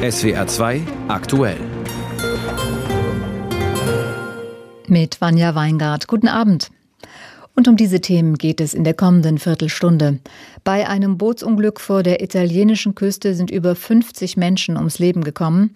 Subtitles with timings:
[0.00, 1.56] SWR 2 aktuell.
[4.86, 6.06] Mit Vanja Weingart.
[6.06, 6.70] Guten Abend.
[7.56, 10.20] Und um diese Themen geht es in der kommenden Viertelstunde.
[10.62, 15.72] Bei einem Bootsunglück vor der italienischen Küste sind über 50 Menschen ums Leben gekommen.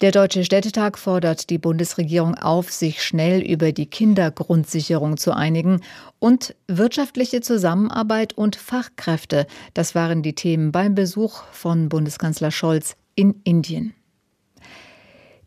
[0.00, 5.80] Der Deutsche Städtetag fordert die Bundesregierung auf, sich schnell über die Kindergrundsicherung zu einigen
[6.20, 9.48] und wirtschaftliche Zusammenarbeit und Fachkräfte.
[9.74, 13.92] Das waren die Themen beim Besuch von Bundeskanzler Scholz in Indien.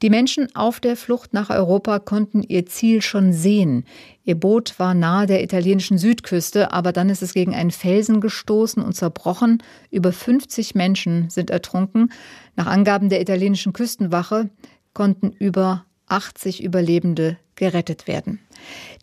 [0.02, 3.84] Die Menschen auf der Flucht nach Europa konnten ihr Ziel schon sehen.
[4.23, 8.81] Ihr Boot war nahe der italienischen Südküste, aber dann ist es gegen einen Felsen gestoßen
[8.81, 9.61] und zerbrochen.
[9.91, 12.13] Über 50 Menschen sind ertrunken.
[12.55, 14.49] Nach Angaben der italienischen Küstenwache
[14.94, 18.39] konnten über 80 Überlebende gerettet werden.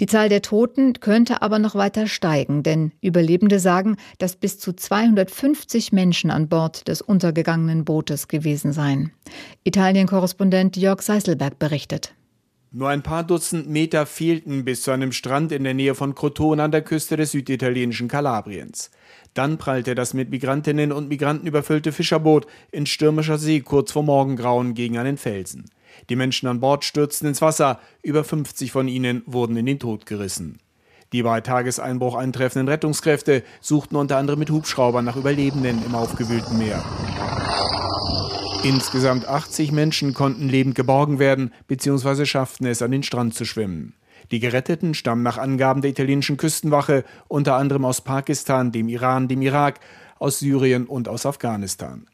[0.00, 4.72] Die Zahl der Toten könnte aber noch weiter steigen, denn Überlebende sagen, dass bis zu
[4.72, 9.12] 250 Menschen an Bord des untergegangenen Bootes gewesen seien.
[9.64, 12.14] Italien-Korrespondent Jörg Seiselberg berichtet.
[12.72, 16.62] Nur ein paar Dutzend Meter fehlten bis zu einem Strand in der Nähe von Crotone
[16.62, 18.90] an der Küste des süditalienischen Kalabriens.
[19.32, 24.74] Dann prallte das mit Migrantinnen und Migranten überfüllte Fischerboot in stürmischer See kurz vor Morgengrauen
[24.74, 25.70] gegen einen Felsen.
[26.08, 30.06] Die Menschen an Bord stürzten ins Wasser, über 50 von ihnen wurden in den Tod
[30.06, 30.58] gerissen.
[31.12, 36.84] Die bei Tageseinbruch eintreffenden Rettungskräfte suchten unter anderem mit Hubschraubern nach Überlebenden im aufgewühlten Meer.
[38.64, 42.26] Insgesamt 80 Menschen konnten lebend geborgen werden bzw.
[42.26, 43.94] schafften es, an den Strand zu schwimmen.
[44.32, 49.40] Die Geretteten stammen nach Angaben der italienischen Küstenwache unter anderem aus Pakistan, dem Iran, dem
[49.42, 49.78] Irak,
[50.18, 52.06] aus Syrien und aus Afghanistan.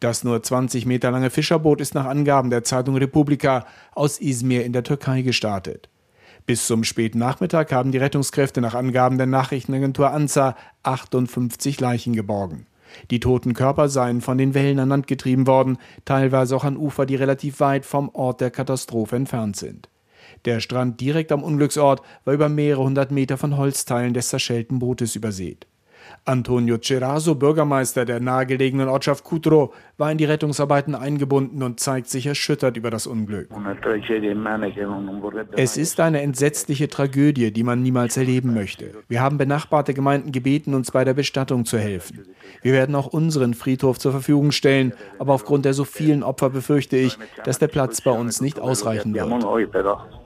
[0.00, 4.72] Das nur 20 Meter lange Fischerboot ist nach Angaben der Zeitung Republika aus Izmir in
[4.72, 5.88] der Türkei gestartet.
[6.46, 12.66] Bis zum späten Nachmittag haben die Rettungskräfte nach Angaben der Nachrichtenagentur ANSA 58 Leichen geborgen.
[13.10, 17.06] Die toten Körper seien von den Wellen an Land getrieben worden, teilweise auch an Ufer,
[17.06, 19.88] die relativ weit vom Ort der Katastrophe entfernt sind.
[20.44, 25.16] Der Strand direkt am Unglücksort war über mehrere hundert Meter von Holzteilen des zerschellten Bootes
[25.16, 25.66] übersät.
[26.24, 32.26] Antonio Ceraso, Bürgermeister der nahegelegenen Ortschaft Cutro, war in die Rettungsarbeiten eingebunden und zeigt sich
[32.26, 33.48] erschüttert über das Unglück.
[35.52, 38.92] Es ist eine entsetzliche Tragödie, die man niemals erleben möchte.
[39.08, 42.26] Wir haben benachbarte Gemeinden gebeten, uns bei der Bestattung zu helfen.
[42.62, 46.96] Wir werden auch unseren Friedhof zur Verfügung stellen, aber aufgrund der so vielen Opfer befürchte
[46.96, 50.23] ich, dass der Platz bei uns nicht ausreichen wird.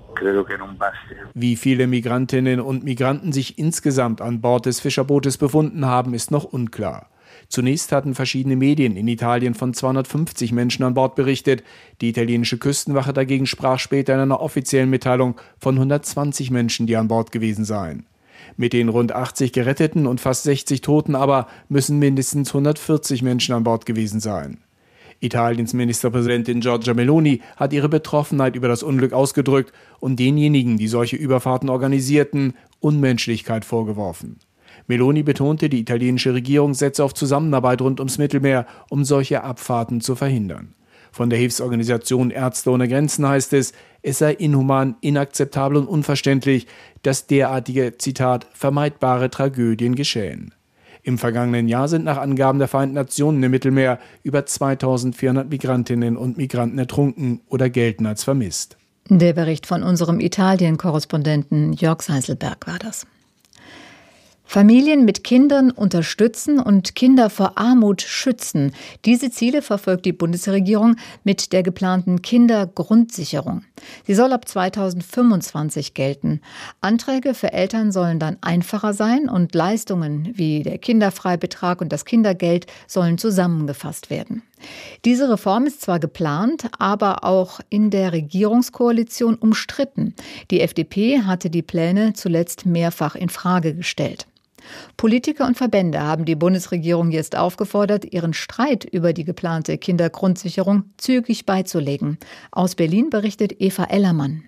[1.35, 6.45] Wie viele Migrantinnen und Migranten sich insgesamt an Bord des Fischerbootes befunden haben, ist noch
[6.45, 7.09] unklar.
[7.49, 11.63] Zunächst hatten verschiedene Medien in Italien von 250 Menschen an Bord berichtet.
[12.01, 17.09] Die italienische Küstenwache dagegen sprach später in einer offiziellen Mitteilung von 120 Menschen, die an
[17.09, 18.07] Bord gewesen seien.
[18.57, 23.65] Mit den rund 80 Geretteten und fast 60 Toten aber müssen mindestens 140 Menschen an
[23.65, 24.59] Bord gewesen sein.
[25.21, 31.17] Italiens Ministerpräsidentin Giorgia Meloni hat ihre Betroffenheit über das Unglück ausgedrückt und denjenigen, die solche
[31.17, 34.39] Überfahrten organisierten, Unmenschlichkeit vorgeworfen.
[34.87, 40.15] Meloni betonte, die italienische Regierung setze auf Zusammenarbeit rund ums Mittelmeer, um solche Abfahrten zu
[40.15, 40.75] verhindern.
[41.11, 46.67] Von der Hilfsorganisation Ärzte ohne Grenzen heißt es, es sei inhuman, inakzeptabel und unverständlich,
[47.03, 50.55] dass derartige, Zitat, vermeidbare Tragödien geschehen.
[51.03, 56.37] Im vergangenen Jahr sind nach Angaben der Vereinten Nationen im Mittelmeer über 2400 Migrantinnen und
[56.37, 58.77] Migranten ertrunken oder gelten als vermisst.
[59.11, 63.07] Der Bericht von unserem Italien-Korrespondenten Jörg Seiselberg war das.
[64.51, 68.73] Familien mit Kindern unterstützen und Kinder vor Armut schützen.
[69.05, 73.65] Diese Ziele verfolgt die Bundesregierung mit der geplanten Kindergrundsicherung.
[74.07, 76.41] Sie soll ab 2025 gelten.
[76.81, 82.67] Anträge für Eltern sollen dann einfacher sein und Leistungen wie der Kinderfreibetrag und das Kindergeld
[82.87, 84.43] sollen zusammengefasst werden.
[85.05, 90.15] Diese Reform ist zwar geplant, aber auch in der Regierungskoalition umstritten.
[90.51, 94.27] Die FDP hatte die Pläne zuletzt mehrfach in Frage gestellt.
[94.97, 101.47] Politiker und Verbände haben die Bundesregierung jetzt aufgefordert, ihren Streit über die geplante Kindergrundsicherung zügig
[101.47, 102.19] beizulegen.
[102.51, 104.45] Aus Berlin berichtet Eva Ellermann.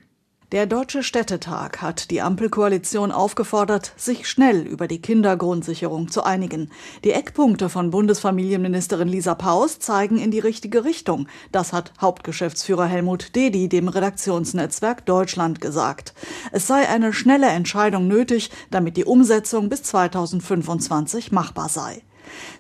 [0.52, 6.70] Der Deutsche Städtetag hat die Ampelkoalition aufgefordert, sich schnell über die Kindergrundsicherung zu einigen.
[7.04, 11.28] Die Eckpunkte von Bundesfamilienministerin Lisa Paus zeigen in die richtige Richtung.
[11.52, 16.14] Das hat Hauptgeschäftsführer Helmut Dedi dem Redaktionsnetzwerk Deutschland gesagt.
[16.50, 22.02] Es sei eine schnelle Entscheidung nötig, damit die Umsetzung bis 2025 machbar sei.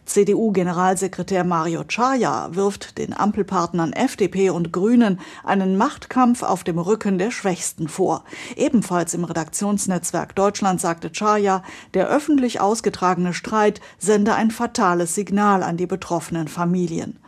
[0.06, 7.30] CDU-Generalsekretär Mario Chaya wirft den Ampelpartnern FDP und Grünen einen Machtkampf auf dem Rücken der
[7.30, 8.24] Schwächsten vor.
[8.56, 11.62] Ebenfalls im Redaktionsnetzwerk Deutschland sagte Chaya,
[11.94, 17.18] der öffentlich ausgetragene Streit sende ein fatales Signal an die betroffenen Familien.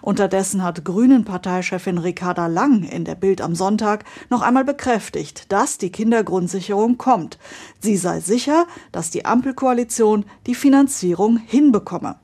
[0.00, 5.90] Unterdessen hat Grünen-Parteichefin Ricarda Lang in der Bild am Sonntag noch einmal bekräftigt, dass die
[5.90, 7.38] Kindergrundsicherung kommt.
[7.80, 12.16] Sie sei sicher, dass die Ampelkoalition die Finanzierung hinbekomme.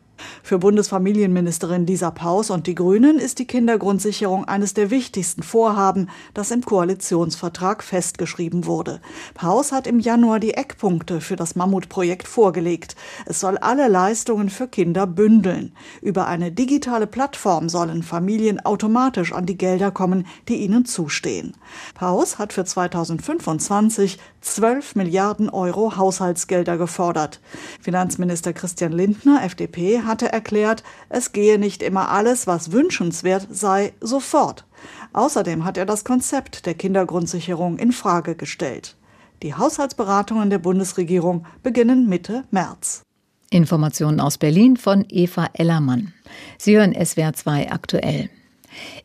[0.43, 6.50] Für Bundesfamilienministerin Lisa Paus und die Grünen ist die Kindergrundsicherung eines der wichtigsten Vorhaben, das
[6.50, 9.00] im Koalitionsvertrag festgeschrieben wurde.
[9.35, 12.97] Paus hat im Januar die Eckpunkte für das Mammutprojekt vorgelegt.
[13.26, 15.73] Es soll alle Leistungen für Kinder bündeln.
[16.03, 21.56] Über eine digitale Plattform sollen Familien automatisch an die Gelder kommen, die ihnen zustehen.
[21.94, 27.41] Paus hat für 2025 12 Milliarden Euro Haushaltsgelder gefordert.
[27.81, 34.66] Finanzminister Christian Lindner, FDP, hatte erklärt, es gehe nicht immer alles, was wünschenswert sei, sofort.
[35.12, 38.96] Außerdem hat er das Konzept der Kindergrundsicherung in Frage gestellt.
[39.44, 43.02] Die Haushaltsberatungen der Bundesregierung beginnen Mitte März.
[43.50, 46.12] Informationen aus Berlin von Eva Ellermann.
[46.58, 48.31] Sie hören SWR 2 aktuell.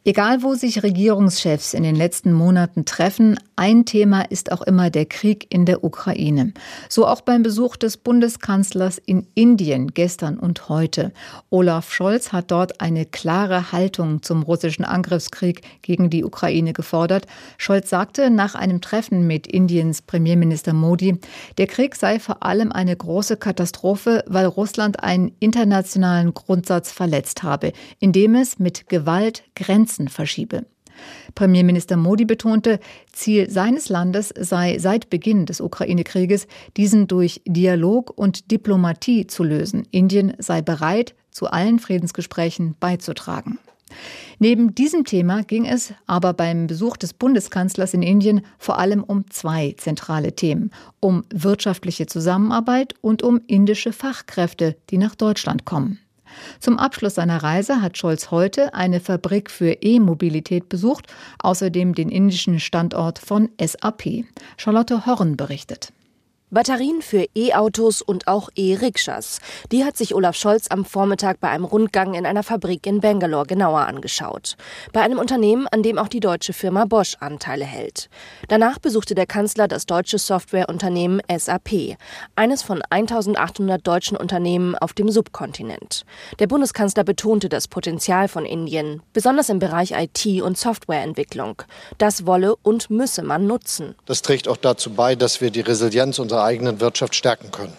[0.06, 5.06] Egal, wo sich Regierungschefs in den letzten Monaten treffen, ein Thema ist auch immer der
[5.06, 6.54] Krieg in der Ukraine.
[6.90, 11.14] So auch beim Besuch des Bundeskanzlers in Indien gestern und heute.
[11.50, 17.28] Olaf Scholz hat dort eine klare Haltung zum russischen Angriffskrieg gegen die Ukraine gefordert.
[17.58, 21.20] Scholz sagte nach einem Treffen mit Indiens Premierminister Modi,
[21.58, 27.72] der Krieg sei vor allem eine große Katastrophe, weil Russland einen internationalen Grundsatz verletzt habe,
[28.00, 30.66] indem es mit Gewalt Grenzen verschiebe.
[31.36, 32.80] Premierminister Modi betonte,
[33.12, 39.88] Ziel seines Landes sei seit Beginn des Ukraine-Krieges, diesen durch Dialog und Diplomatie zu lösen.
[39.92, 43.58] Indien sei bereit, zu allen Friedensgesprächen beizutragen.
[44.40, 49.30] Neben diesem Thema ging es aber beim Besuch des Bundeskanzlers in Indien vor allem um
[49.30, 56.00] zwei zentrale Themen, um wirtschaftliche Zusammenarbeit und um indische Fachkräfte, die nach Deutschland kommen.
[56.60, 61.08] Zum Abschluss seiner Reise hat Scholz heute eine Fabrik für E-Mobilität besucht,
[61.40, 64.26] außerdem den indischen Standort von SAP.
[64.58, 65.94] Charlotte Horn berichtet.
[66.54, 69.40] Batterien für E-Autos und auch E-Rikschas.
[69.72, 73.48] Die hat sich Olaf Scholz am Vormittag bei einem Rundgang in einer Fabrik in Bangalore
[73.48, 74.56] genauer angeschaut.
[74.92, 78.08] Bei einem Unternehmen, an dem auch die deutsche Firma Bosch Anteile hält.
[78.50, 81.98] Danach besuchte der Kanzler das deutsche Softwareunternehmen SAP,
[82.36, 86.06] eines von 1800 deutschen Unternehmen auf dem Subkontinent.
[86.38, 91.64] Der Bundeskanzler betonte das Potenzial von Indien, besonders im Bereich IT und Softwareentwicklung.
[91.98, 93.96] Das wolle und müsse man nutzen.
[94.06, 97.78] Das trägt auch dazu bei, dass wir die Resilienz unserer eigenen Wirtschaft stärken können.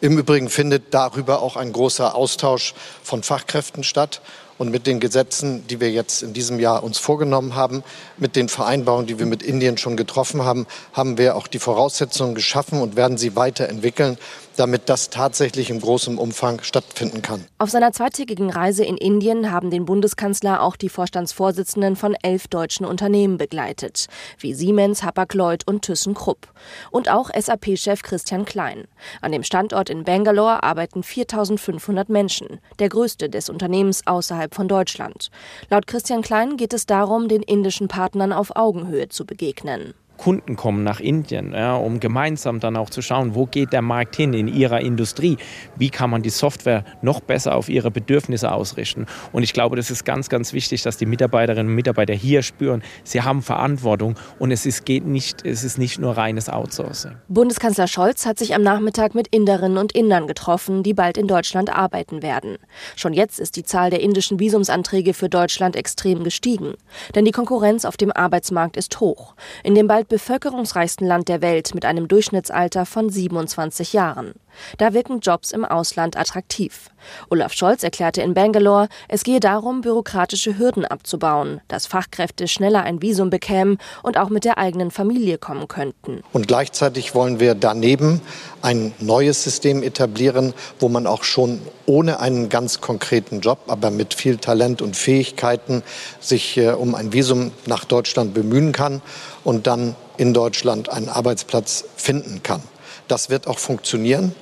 [0.00, 4.20] Im Übrigen findet darüber auch ein großer Austausch von Fachkräften statt.
[4.58, 7.82] Und mit den Gesetzen, die wir jetzt in diesem Jahr uns vorgenommen haben,
[8.16, 12.34] mit den Vereinbarungen, die wir mit Indien schon getroffen haben, haben wir auch die Voraussetzungen
[12.34, 14.16] geschaffen und werden sie weiterentwickeln,
[14.56, 17.44] damit das tatsächlich in großem Umfang stattfinden kann.
[17.58, 22.86] Auf seiner zweitägigen Reise in Indien haben den Bundeskanzler auch die Vorstandsvorsitzenden von elf deutschen
[22.86, 24.06] Unternehmen begleitet,
[24.38, 26.48] wie Siemens, Hapag-Lloyd und ThyssenKrupp.
[26.90, 28.88] Und auch SAP-Chef Christian Klein.
[29.20, 35.30] An dem Standort in Bangalore arbeiten 4500 Menschen, der größte des Unternehmens außerhalb von Deutschland.
[35.70, 39.94] Laut Christian Klein geht es darum, den indischen Partnern auf Augenhöhe zu begegnen.
[40.16, 44.16] Kunden kommen nach Indien, ja, um gemeinsam dann auch zu schauen, wo geht der Markt
[44.16, 45.36] hin in ihrer Industrie,
[45.76, 49.06] wie kann man die Software noch besser auf ihre Bedürfnisse ausrichten.
[49.32, 52.82] Und ich glaube, das ist ganz, ganz wichtig, dass die Mitarbeiterinnen und Mitarbeiter hier spüren,
[53.04, 57.16] sie haben Verantwortung und es ist, geht nicht, es ist nicht nur reines Outsourcing.
[57.28, 61.70] Bundeskanzler Scholz hat sich am Nachmittag mit Inderinnen und Indern getroffen, die bald in Deutschland
[61.70, 62.56] arbeiten werden.
[62.96, 66.74] Schon jetzt ist die Zahl der indischen Visumsanträge für Deutschland extrem gestiegen,
[67.14, 69.34] denn die Konkurrenz auf dem Arbeitsmarkt ist hoch.
[69.62, 74.34] In dem bald bevölkerungsreichsten Land der Welt mit einem Durchschnittsalter von 27 Jahren.
[74.78, 76.90] Da wirken Jobs im Ausland attraktiv.
[77.30, 83.02] Olaf Scholz erklärte in Bangalore, es gehe darum, bürokratische Hürden abzubauen, dass Fachkräfte schneller ein
[83.02, 86.22] Visum bekämen und auch mit der eigenen Familie kommen könnten.
[86.32, 88.20] Und gleichzeitig wollen wir daneben
[88.62, 94.14] ein neues System etablieren, wo man auch schon ohne einen ganz konkreten Job, aber mit
[94.14, 95.82] viel Talent und Fähigkeiten
[96.20, 99.02] sich äh, um ein Visum nach Deutschland bemühen kann
[99.44, 102.62] und dann in Deutschland einen Arbeitsplatz finden kann.
[103.08, 104.34] Das wird auch funktionieren.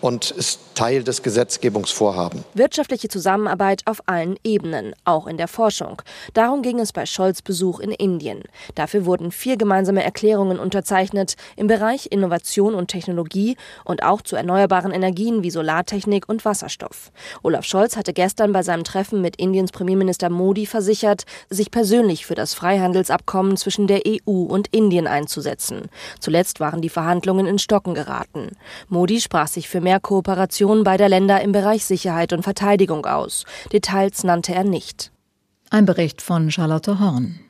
[0.00, 2.44] Und ist Teil des Gesetzgebungsvorhabens.
[2.54, 6.00] Wirtschaftliche Zusammenarbeit auf allen Ebenen, auch in der Forschung.
[6.34, 8.44] Darum ging es bei Scholz Besuch in Indien.
[8.76, 14.92] Dafür wurden vier gemeinsame Erklärungen unterzeichnet im Bereich Innovation und Technologie und auch zu erneuerbaren
[14.92, 17.10] Energien wie Solartechnik und Wasserstoff.
[17.42, 22.36] Olaf Scholz hatte gestern bei seinem Treffen mit Indiens Premierminister Modi versichert, sich persönlich für
[22.36, 25.88] das Freihandelsabkommen zwischen der EU und Indien einzusetzen.
[26.20, 28.52] Zuletzt waren die Verhandlungen in Stocken geraten.
[28.88, 33.46] Modi sprach sich für mehr Kooperation beider Länder im Bereich Sicherheit und Verteidigung aus.
[33.72, 35.10] Details nannte er nicht.
[35.70, 37.40] Ein Bericht von Charlotte Horn.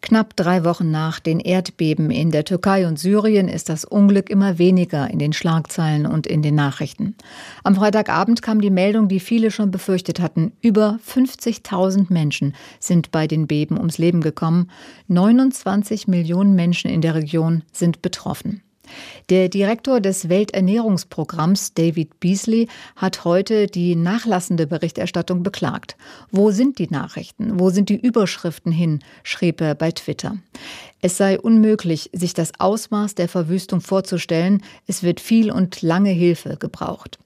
[0.00, 4.58] Knapp drei Wochen nach den Erdbeben in der Türkei und Syrien ist das Unglück immer
[4.58, 7.16] weniger in den Schlagzeilen und in den Nachrichten.
[7.64, 10.52] Am Freitagabend kam die Meldung, die viele schon befürchtet hatten.
[10.60, 14.70] Über 50.000 Menschen sind bei den Beben ums Leben gekommen.
[15.08, 18.62] 29 Millionen Menschen in der Region sind betroffen.
[19.30, 25.96] Der Direktor des Welternährungsprogramms, David Beasley, hat heute die nachlassende Berichterstattung beklagt.
[26.30, 27.58] Wo sind die Nachrichten?
[27.60, 29.00] Wo sind die Überschriften hin?
[29.22, 30.36] schrieb er bei Twitter.
[31.00, 34.62] Es sei unmöglich, sich das Ausmaß der Verwüstung vorzustellen.
[34.86, 37.18] Es wird viel und lange Hilfe gebraucht.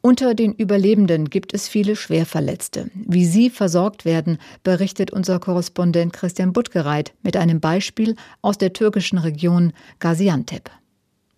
[0.00, 2.88] Unter den Überlebenden gibt es viele Schwerverletzte.
[2.94, 9.18] Wie sie versorgt werden, berichtet unser Korrespondent Christian Buttgereit mit einem Beispiel aus der türkischen
[9.18, 10.70] Region Gaziantep.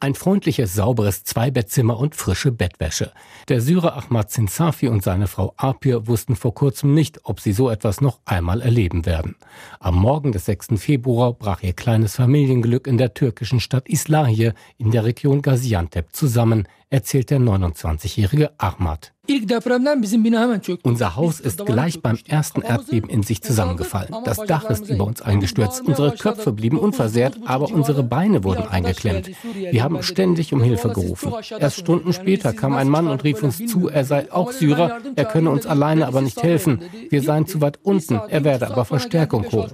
[0.03, 3.13] Ein freundliches, sauberes Zweibettzimmer und frische Bettwäsche.
[3.51, 7.69] Der Syrer Ahmad Zinsafi und seine Frau Apir wussten vor kurzem nicht, ob sie so
[7.69, 9.37] etwas noch einmal erleben werden.
[9.79, 10.69] Am Morgen des 6.
[10.77, 16.67] Februar brach ihr kleines Familienglück in der türkischen Stadt Islahiye in der Region Gaziantep zusammen,
[16.91, 19.13] erzählt der 29-jährige Ahmad.
[20.83, 24.13] Unser Haus ist gleich beim ersten Erdbeben in sich zusammengefallen.
[24.25, 25.83] Das Dach ist über uns eingestürzt.
[25.83, 29.31] Unsere Köpfe blieben unversehrt, aber unsere Beine wurden eingeklemmt.
[29.55, 31.33] Wir haben ständig um Hilfe gerufen.
[31.61, 35.25] Erst Stunden später kam ein Mann und rief uns zu, er sei auch Syrer, er
[35.27, 36.81] könne uns alleine aber nicht helfen.
[37.09, 39.71] Wir seien zu weit unten, er werde aber Verstärkung holen.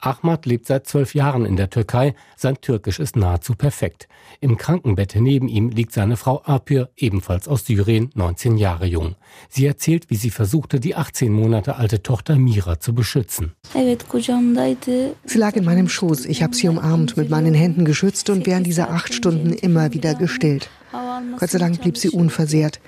[0.00, 2.16] Ahmad lebt seit zwölf Jahren in der Türkei.
[2.36, 4.08] Sein Türkisch ist nahezu perfekt.
[4.40, 9.14] Im Krankenbett neben ihm liegt seine Frau Apir, ebenfalls aus Syrien, 19 Jahre jung.
[9.48, 13.52] Sie erzählt, wie sie versuchte, die 18 Monate alte Tochter Mira zu beschützen.
[13.72, 16.24] Sie lag in meinem Schoß.
[16.26, 20.14] Ich habe sie umarmt, mit meinen Händen geschützt und während dieser acht Stunden immer wieder
[20.14, 20.68] gestillt.
[20.92, 22.80] Gott sei Dank blieb sie unversehrt.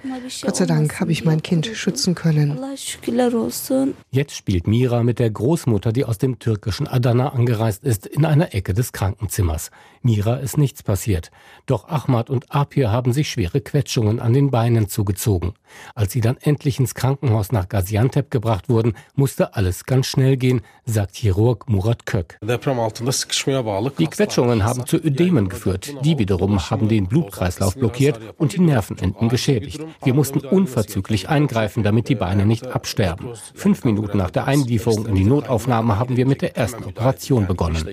[0.42, 2.58] Gott sei Dank habe ich mein Kind schützen können.
[4.10, 8.54] Jetzt spielt Mira mit der Großmutter, die aus dem türkischen Adana angereist ist, in einer
[8.54, 9.70] Ecke des Krankenzimmers.
[10.02, 11.30] Mira ist nichts passiert.
[11.66, 15.54] Doch Ahmad und Apir haben sich schwere Quetschungen an den Beinen zugezogen.
[15.94, 20.62] Als sie dann endlich ins Krankenhaus nach Gaziantep gebracht wurden, musste alles ganz schnell gehen,
[20.86, 22.38] sagt Chirurg Murat Kök.
[23.98, 25.94] Die Quetschungen haben zu Ödemen geführt.
[26.04, 27.87] Die wiederum haben den Blutkreislauf blockiert
[28.36, 29.80] und die Nervenenden geschädigt.
[30.02, 33.30] Wir mussten unverzüglich eingreifen, damit die Beine nicht absterben.
[33.54, 37.84] Fünf Minuten nach der Einlieferung in die Notaufnahme haben wir mit der ersten Operation begonnen.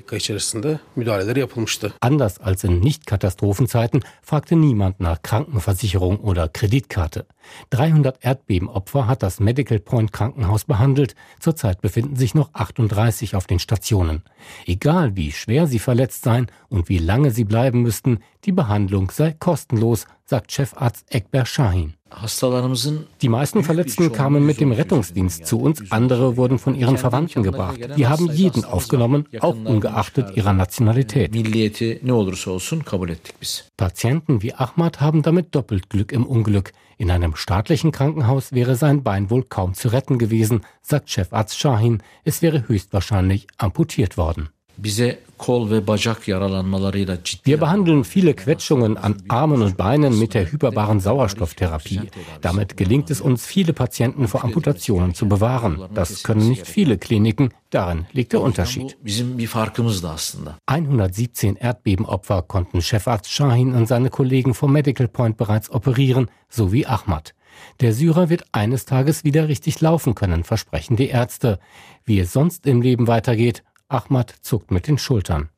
[2.00, 7.26] Anders als in Nicht-Katastrophenzeiten fragte niemand nach Krankenversicherung oder Kreditkarte.
[7.70, 11.16] 300 Erdbebenopfer hat das Medical Point Krankenhaus behandelt.
[11.40, 14.24] Zurzeit befinden sich noch 38 auf den Stationen.
[14.66, 19.34] Egal wie schwer sie verletzt seien und wie lange sie bleiben müssten, die Behandlung sei
[19.34, 21.94] kostenlos, sagt Chefarzt Ekber Shahin.
[23.22, 27.80] Die meisten Verletzten kamen mit dem Rettungsdienst zu uns, andere wurden von ihren Verwandten gebracht.
[27.96, 31.34] Wir haben jeden aufgenommen, auch ungeachtet ihrer Nationalität.
[33.78, 36.72] Patienten wie Ahmad haben damit doppelt Glück im Unglück.
[36.98, 42.02] In einem staatlichen Krankenhaus wäre sein Bein wohl kaum zu retten gewesen, sagt Chefarzt Shahin.
[42.24, 44.50] Es wäre höchstwahrscheinlich amputiert worden.
[47.44, 52.02] Wir behandeln viele Quetschungen an Armen und Beinen mit der hyperbaren Sauerstofftherapie.
[52.42, 55.82] Damit gelingt es uns, viele Patienten vor Amputationen zu bewahren.
[55.94, 58.98] Das können nicht viele Kliniken, darin liegt der Unterschied.
[60.66, 66.86] 117 Erdbebenopfer konnten Chefarzt Shahin und seine Kollegen vom Medical Point bereits operieren, so wie
[66.86, 67.34] Ahmad.
[67.82, 71.60] Der Syrer wird eines Tages wieder richtig laufen können, versprechen die Ärzte.
[72.04, 75.50] Wie es sonst im Leben weitergeht, Ahmad zuckt mit den Schultern.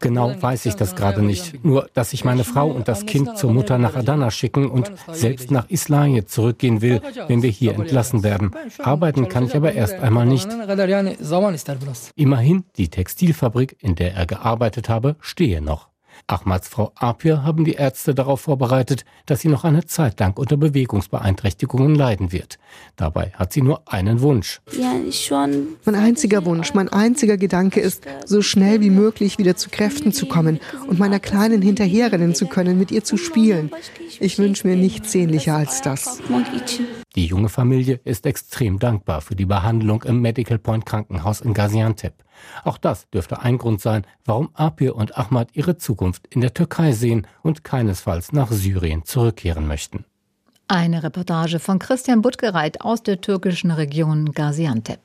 [0.00, 1.64] Genau weiß ich das gerade nicht.
[1.64, 5.50] Nur, dass ich meine Frau und das Kind zur Mutter nach Adana schicken und selbst
[5.50, 8.50] nach Islaje zurückgehen will, wenn wir hier entlassen werden.
[8.78, 10.48] Arbeiten kann ich aber erst einmal nicht.
[12.14, 15.93] Immerhin, die Textilfabrik, in der er gearbeitet habe, stehe noch.
[16.26, 20.56] Ahmads Frau Apir haben die Ärzte darauf vorbereitet, dass sie noch eine Zeit lang unter
[20.56, 22.58] Bewegungsbeeinträchtigungen leiden wird.
[22.96, 24.60] Dabei hat sie nur einen Wunsch.
[25.84, 30.26] Mein einziger Wunsch, mein einziger Gedanke ist, so schnell wie möglich wieder zu Kräften zu
[30.26, 33.70] kommen und meiner Kleinen hinterherrennen zu können, mit ihr zu spielen.
[34.20, 36.20] Ich wünsche mir nichts sehnlicher als das.
[37.16, 42.23] Die junge Familie ist extrem dankbar für die Behandlung im Medical Point Krankenhaus in Gaziantep.
[42.64, 46.92] Auch das dürfte ein Grund sein, warum Apir und Ahmad ihre Zukunft in der Türkei
[46.92, 50.04] sehen und keinesfalls nach Syrien zurückkehren möchten.
[50.68, 55.00] Eine Reportage von Christian Buttgereit aus der türkischen Region Gaziantep.